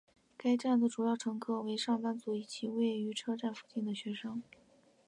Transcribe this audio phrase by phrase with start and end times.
[0.35, 4.41] 该站的主要乘客为上班族以及位于车站附近的的学生。